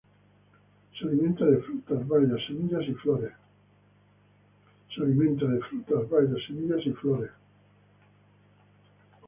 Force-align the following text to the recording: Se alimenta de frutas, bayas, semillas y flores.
Se 0.97 1.05
alimenta 1.07 1.45
de 1.45 1.61
frutas, 1.61 2.07
bayas, 2.07 2.39
semillas 2.47 2.81
y 2.87 2.93
flores. 2.95 3.29